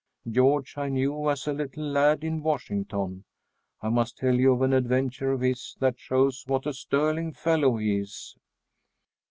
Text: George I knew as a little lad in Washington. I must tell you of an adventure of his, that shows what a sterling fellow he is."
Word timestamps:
George 0.31 0.79
I 0.79 0.89
knew 0.89 1.29
as 1.29 1.45
a 1.45 1.53
little 1.53 1.83
lad 1.83 2.23
in 2.23 2.41
Washington. 2.41 3.23
I 3.81 3.89
must 3.89 4.17
tell 4.17 4.33
you 4.33 4.53
of 4.53 4.63
an 4.63 4.73
adventure 4.73 5.31
of 5.33 5.41
his, 5.41 5.77
that 5.79 5.99
shows 5.99 6.43
what 6.47 6.65
a 6.65 6.73
sterling 6.73 7.33
fellow 7.33 7.77
he 7.77 7.97
is." 7.99 8.35